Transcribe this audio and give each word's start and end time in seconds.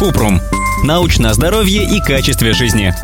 Купрум. 0.00 0.40
Научное 0.82 1.34
здоровье 1.34 1.84
и 1.84 2.00
качестве 2.00 2.54
жизни. 2.54 2.94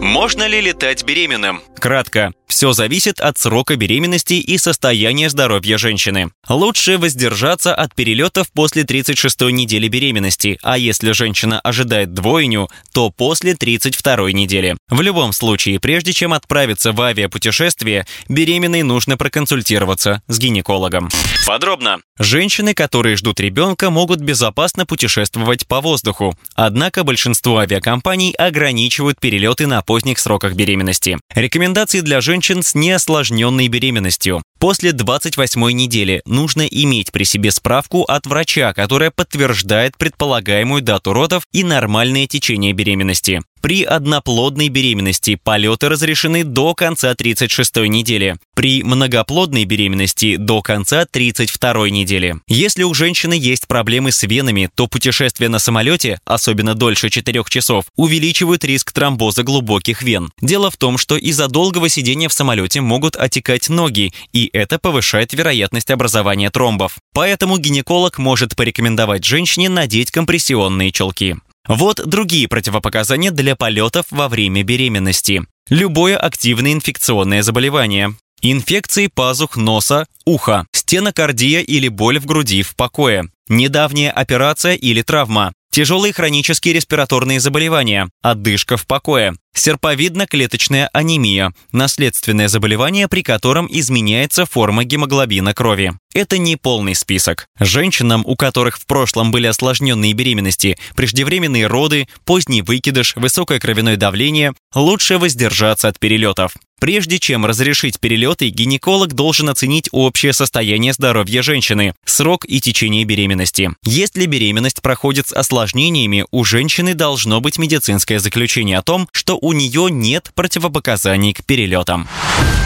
Можно 0.00 0.48
ли 0.48 0.60
летать 0.60 1.04
беременным? 1.04 1.60
Кратко. 1.76 2.32
Все 2.58 2.72
зависит 2.72 3.20
от 3.20 3.38
срока 3.38 3.76
беременности 3.76 4.32
и 4.32 4.58
состояния 4.58 5.30
здоровья 5.30 5.78
женщины. 5.78 6.32
Лучше 6.48 6.98
воздержаться 6.98 7.72
от 7.72 7.94
перелетов 7.94 8.50
после 8.52 8.82
36 8.82 9.42
недели 9.42 9.86
беременности, 9.86 10.58
а 10.64 10.76
если 10.76 11.12
женщина 11.12 11.60
ожидает 11.60 12.14
двойню, 12.14 12.68
то 12.92 13.10
после 13.10 13.54
32 13.54 14.32
недели. 14.32 14.76
В 14.90 15.00
любом 15.02 15.32
случае, 15.32 15.78
прежде 15.78 16.12
чем 16.12 16.32
отправиться 16.32 16.90
в 16.90 17.00
авиапутешествие, 17.00 18.08
беременной 18.28 18.82
нужно 18.82 19.16
проконсультироваться 19.16 20.20
с 20.26 20.36
гинекологом. 20.40 21.10
Подробно. 21.46 21.98
Женщины, 22.18 22.74
которые 22.74 23.16
ждут 23.16 23.38
ребенка, 23.38 23.90
могут 23.90 24.18
безопасно 24.18 24.84
путешествовать 24.84 25.68
по 25.68 25.80
воздуху. 25.80 26.36
Однако 26.56 27.04
большинство 27.04 27.58
авиакомпаний 27.58 28.32
ограничивают 28.32 29.20
перелеты 29.20 29.68
на 29.68 29.80
поздних 29.82 30.18
сроках 30.18 30.54
беременности. 30.54 31.18
Рекомендации 31.36 32.00
для 32.00 32.20
женщин 32.20 32.47
с 32.50 32.74
неосложненной 32.74 33.68
беременностью. 33.68 34.42
После 34.58 34.92
28 34.92 35.70
недели 35.70 36.20
нужно 36.26 36.62
иметь 36.62 37.12
при 37.12 37.24
себе 37.24 37.52
справку 37.52 38.02
от 38.02 38.26
врача, 38.26 38.72
которая 38.72 39.10
подтверждает 39.10 39.96
предполагаемую 39.96 40.82
дату 40.82 41.12
родов 41.12 41.44
и 41.52 41.62
нормальное 41.62 42.26
течение 42.26 42.72
беременности. 42.72 43.42
При 43.60 43.82
одноплодной 43.82 44.68
беременности 44.68 45.34
полеты 45.42 45.88
разрешены 45.88 46.44
до 46.44 46.74
конца 46.74 47.14
36 47.14 47.76
недели. 47.88 48.36
При 48.54 48.82
многоплодной 48.82 49.64
беременности 49.64 50.36
до 50.36 50.62
конца 50.62 51.06
32 51.06 51.90
недели. 51.90 52.36
Если 52.46 52.84
у 52.84 52.94
женщины 52.94 53.34
есть 53.34 53.66
проблемы 53.66 54.12
с 54.12 54.22
венами, 54.22 54.70
то 54.74 54.86
путешествия 54.86 55.48
на 55.48 55.58
самолете, 55.58 56.20
особенно 56.24 56.74
дольше 56.74 57.10
4 57.10 57.44
часов, 57.48 57.86
увеличивают 57.96 58.64
риск 58.64 58.92
тромбоза 58.92 59.42
глубоких 59.42 60.02
вен. 60.02 60.30
Дело 60.40 60.70
в 60.70 60.76
том, 60.76 60.96
что 60.96 61.16
из-за 61.16 61.48
долгого 61.48 61.88
сидения 61.88 62.28
в 62.28 62.32
самолете 62.32 62.80
могут 62.80 63.16
отекать 63.16 63.68
ноги, 63.68 64.12
и 64.32 64.50
это 64.52 64.78
повышает 64.78 65.32
вероятность 65.32 65.90
образования 65.90 66.50
тромбов. 66.50 66.96
Поэтому 67.12 67.58
гинеколог 67.58 68.18
может 68.18 68.54
порекомендовать 68.54 69.24
женщине 69.24 69.68
надеть 69.68 70.10
компрессионные 70.10 70.92
чулки. 70.92 71.36
Вот 71.68 72.00
другие 72.06 72.48
противопоказания 72.48 73.30
для 73.30 73.54
полетов 73.54 74.06
во 74.10 74.28
время 74.28 74.62
беременности. 74.64 75.44
Любое 75.68 76.16
активное 76.16 76.72
инфекционное 76.72 77.42
заболевание. 77.42 78.14
Инфекции 78.40 79.08
пазух 79.08 79.56
носа, 79.56 80.06
уха, 80.24 80.66
стенокардия 80.72 81.60
или 81.60 81.88
боль 81.88 82.18
в 82.18 82.26
груди 82.26 82.62
в 82.62 82.74
покое. 82.74 83.28
Недавняя 83.48 84.10
операция 84.10 84.74
или 84.74 85.02
травма. 85.02 85.52
Тяжелые 85.70 86.14
хронические 86.14 86.72
респираторные 86.72 87.40
заболевания, 87.40 88.08
отдышка 88.22 88.78
в 88.78 88.86
покое, 88.86 89.34
серповидно-клеточная 89.58 90.88
анемия, 90.92 91.52
наследственное 91.72 92.48
заболевание, 92.48 93.08
при 93.08 93.22
котором 93.22 93.68
изменяется 93.70 94.46
форма 94.46 94.84
гемоглобина 94.84 95.52
крови. 95.54 95.92
Это 96.14 96.38
не 96.38 96.56
полный 96.56 96.94
список. 96.94 97.46
Женщинам, 97.60 98.22
у 98.26 98.34
которых 98.34 98.78
в 98.78 98.86
прошлом 98.86 99.30
были 99.30 99.46
осложненные 99.46 100.14
беременности, 100.14 100.78
преждевременные 100.96 101.66
роды, 101.66 102.08
поздний 102.24 102.62
выкидыш, 102.62 103.14
высокое 103.16 103.60
кровяное 103.60 103.96
давление, 103.96 104.54
лучше 104.74 105.18
воздержаться 105.18 105.88
от 105.88 105.98
перелетов. 105.98 106.54
Прежде 106.80 107.18
чем 107.18 107.44
разрешить 107.44 107.98
перелеты, 107.98 108.50
гинеколог 108.50 109.12
должен 109.12 109.48
оценить 109.48 109.88
общее 109.90 110.32
состояние 110.32 110.92
здоровья 110.92 111.42
женщины, 111.42 111.94
срок 112.04 112.44
и 112.46 112.60
течение 112.60 113.04
беременности. 113.04 113.70
Если 113.84 114.26
беременность 114.26 114.80
проходит 114.80 115.26
с 115.26 115.32
осложнениями, 115.32 116.24
у 116.30 116.44
женщины 116.44 116.94
должно 116.94 117.40
быть 117.40 117.58
медицинское 117.58 118.20
заключение 118.20 118.78
о 118.78 118.82
том, 118.82 119.08
что 119.12 119.36
у 119.48 119.54
нее 119.54 119.88
нет 119.90 120.30
противопоказаний 120.34 121.32
к 121.32 121.42
перелетам. 121.42 122.06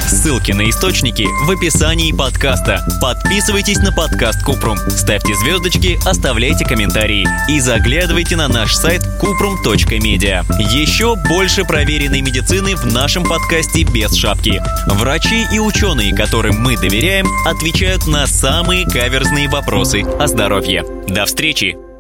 Ссылки 0.09 0.51
на 0.51 0.69
источники 0.69 1.25
в 1.47 1.51
описании 1.53 2.11
подкаста. 2.11 2.85
Подписывайтесь 3.01 3.79
на 3.79 3.93
подкаст 3.93 4.43
Купрум, 4.43 4.77
ставьте 4.89 5.33
звездочки, 5.37 5.97
оставляйте 6.05 6.65
комментарии 6.65 7.25
и 7.49 7.61
заглядывайте 7.61 8.35
на 8.35 8.49
наш 8.49 8.75
сайт 8.75 9.03
kuprum.media. 9.23 10.45
Еще 10.73 11.15
больше 11.29 11.65
проверенной 11.65 12.21
медицины 12.21 12.75
в 12.75 12.85
нашем 12.87 13.23
подкасте 13.23 13.85
без 13.85 14.13
шапки. 14.17 14.61
Врачи 14.89 15.47
и 15.53 15.61
ученые, 15.61 16.13
которым 16.13 16.61
мы 16.61 16.77
доверяем, 16.77 17.29
отвечают 17.47 18.09
на 18.09 18.27
самые 18.27 18.87
каверзные 18.87 19.49
вопросы 19.49 20.03
о 20.03 20.27
здоровье. 20.27 20.85
До 21.07 21.27
встречи! 21.27 21.92